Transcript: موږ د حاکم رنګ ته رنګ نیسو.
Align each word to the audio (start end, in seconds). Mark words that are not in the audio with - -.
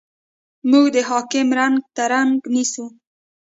موږ 0.69 0.85
د 0.95 0.97
حاکم 1.09 1.47
رنګ 1.59 1.75
ته 1.95 2.03
رنګ 2.13 2.33
نیسو. 2.53 2.85